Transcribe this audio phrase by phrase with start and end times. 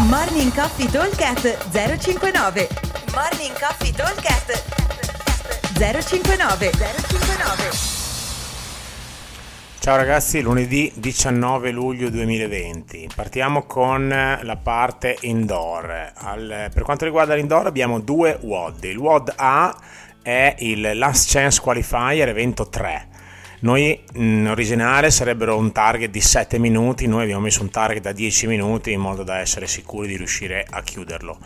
[0.00, 2.68] Morning Coffee Talkcast 059
[3.14, 4.64] Morning Coffee Talkcast
[5.78, 7.70] 059 059
[9.78, 13.10] Ciao ragazzi, lunedì 19 luglio 2020.
[13.14, 16.12] Partiamo con la parte indoor.
[16.12, 18.84] Al, per quanto riguarda l'indoor abbiamo due WOD.
[18.84, 19.76] Il WOD A
[20.22, 23.13] è il Last Chance Qualifier evento 3
[23.64, 28.12] noi in originale sarebbero un target di 7 minuti, noi abbiamo messo un target da
[28.12, 31.38] 10 minuti in modo da essere sicuri di riuscire a chiuderlo.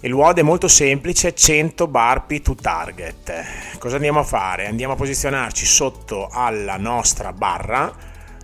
[0.00, 3.32] Il WOD è molto semplice, 100 barpi to target.
[3.78, 4.66] Cosa andiamo a fare?
[4.66, 7.90] Andiamo a posizionarci sotto alla nostra barra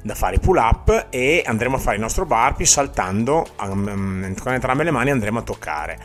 [0.01, 4.85] da fare pull up e andremo a fare il nostro barpi saltando um, con entrambe
[4.85, 5.99] le mani andremo a toccare.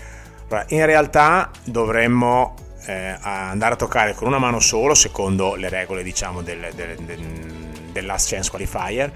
[0.70, 2.56] in realtà dovremmo
[2.86, 7.20] eh, andare a toccare con una mano solo, secondo le regole diciamo del, del, del,
[7.92, 9.12] del Last Chance Qualifier,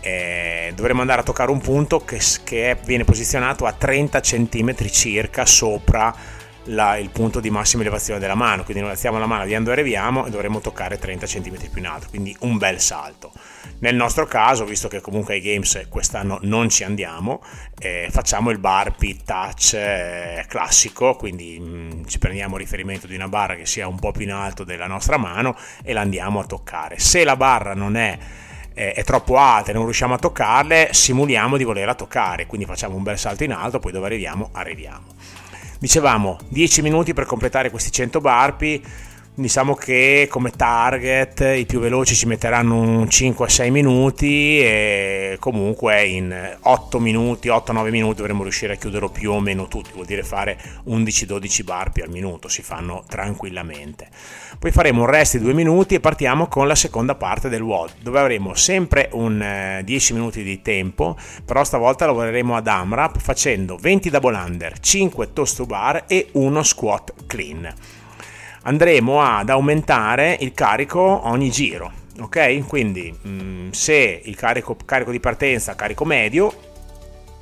[0.00, 5.44] eh, dovremmo andare a toccare un punto che, che viene posizionato a 30 cm circa
[5.44, 6.14] sopra
[6.64, 9.72] la, il punto di massima elevazione della mano, quindi noi alziamo la mano di dove
[9.72, 13.32] arriviamo e dovremo toccare 30 cm più in alto, quindi un bel salto.
[13.80, 17.42] Nel nostro caso, visto che comunque ai games quest'anno non ci andiamo,
[17.78, 23.14] eh, facciamo il bar pit touch eh, classico, quindi mh, mm, ci prendiamo riferimento di
[23.14, 26.40] una barra che sia un po' più in alto della nostra mano e la andiamo
[26.40, 26.98] a toccare.
[26.98, 28.18] Se la barra non è
[28.78, 33.02] è troppo alta e non riusciamo a toccarle, simuliamo di volerla toccare, quindi facciamo un
[33.02, 35.06] bel salto in alto, poi dove arriviamo arriviamo.
[35.78, 38.84] Dicevamo 10 minuti per completare questi 100 barpi
[39.38, 46.98] diciamo che come target i più veloci ci metteranno 5-6 minuti e comunque in 8
[46.98, 50.58] minuti, 8-9 minuti dovremo riuscire a chiuderlo più o meno tutti, vuol dire fare
[50.88, 54.08] 11-12 barpi al minuto, si fanno tranquillamente.
[54.58, 57.90] Poi faremo un rest di 2 minuti e partiamo con la seconda parte del WOD,
[58.00, 63.76] dove avremo sempre un 10 eh, minuti di tempo, però stavolta lavoreremo ad AMRAP facendo
[63.76, 67.72] 20 double under, 5 toast to bar e 1 squat clean
[68.68, 71.90] andremo ad aumentare il carico ogni giro.
[72.20, 72.66] Ok?
[72.66, 76.66] Quindi mh, mm, se il carico, carico di partenza, carico medio,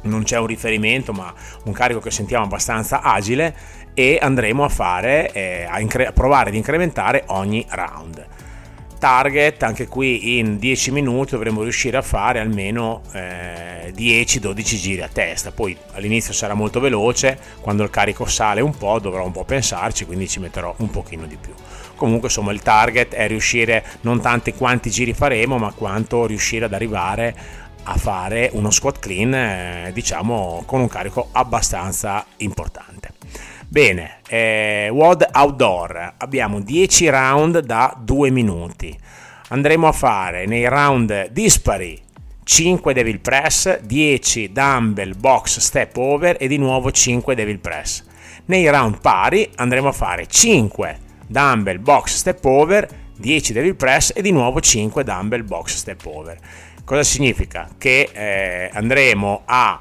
[0.03, 1.35] non c'è un riferimento, ma
[1.65, 3.55] un carico che sentiamo abbastanza agile
[3.93, 8.27] e andremo a fare eh, a, incre- a provare ad incrementare ogni round
[9.07, 15.09] target anche qui in 10 minuti dovremo riuscire a fare almeno eh, 10-12 giri a
[15.09, 15.53] testa.
[15.53, 20.07] Poi all'inizio sarà molto veloce quando il carico sale un po' dovrò un po' pensarci
[20.07, 21.53] quindi ci metterò un pochino di più.
[21.95, 26.73] Comunque insomma il target è riuscire non tanto quanti giri faremo ma quanto riuscire ad
[26.73, 27.37] arrivare
[27.85, 33.13] a fare uno squat clean eh, diciamo con un carico abbastanza importante
[33.69, 38.97] Bene, eh, WOD Outdoor, abbiamo 10 round da 2 minuti.
[39.49, 42.01] Andremo a fare nei round dispari
[42.45, 48.05] 5 devil press, 10 dumbbell box step over e di nuovo 5 devil press.
[48.45, 54.23] Nei round pari andremo a fare 5 dumbbell box step over, 10 devil press e
[54.23, 56.39] di nuovo 5 dumbbell box step over.
[56.85, 57.69] Cosa significa?
[57.77, 59.81] Che eh, andremo a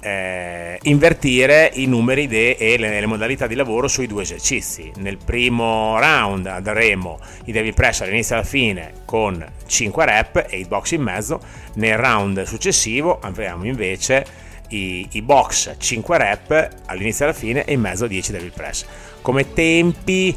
[0.00, 4.90] eh, invertire i numeri de- e le, le, modalità di lavoro sui due esercizi.
[4.96, 10.58] Nel primo round avremo i devi press all'inizio e alla fine con 5 rep e
[10.58, 11.40] i box in mezzo,
[11.74, 14.24] nel round successivo avremo invece
[14.68, 18.84] i, i box 5 rep all'inizio e alla fine e in mezzo 10 devil press.
[19.20, 20.34] Come tempi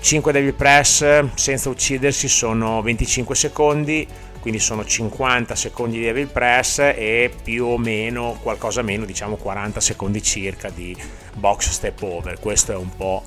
[0.00, 4.06] 5 devil press senza uccidersi sono 25 secondi,
[4.40, 9.78] quindi sono 50 secondi di devil press e più o meno qualcosa meno diciamo 40
[9.80, 10.96] secondi circa di
[11.34, 12.40] box step over.
[12.40, 13.22] Questo è un po'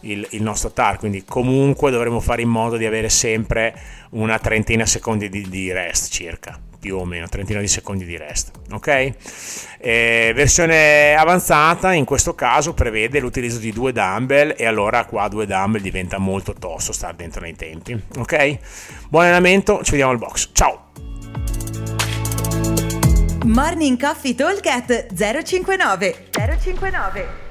[0.00, 3.78] il, il nostro tar quindi comunque dovremo fare in modo di avere sempre
[4.10, 8.50] una trentina secondi di, di rest circa più o meno, trentina di secondi di rest.
[8.72, 9.12] Ok?
[9.78, 15.46] Eh, versione avanzata in questo caso prevede l'utilizzo di due dumbbell e allora qua due
[15.46, 18.00] dumbbell diventa molto tosto stare dentro nei tempi.
[18.16, 18.58] Ok?
[19.08, 20.50] Buon allenamento, ci vediamo al box.
[20.52, 20.88] Ciao!
[23.44, 24.66] Morning Coffee Talk
[25.14, 27.49] 059 059